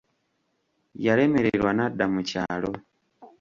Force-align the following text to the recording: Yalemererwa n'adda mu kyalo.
Yalemererwa 1.05 1.69
n'adda 1.73 2.05
mu 2.13 2.21
kyalo. 2.29 2.71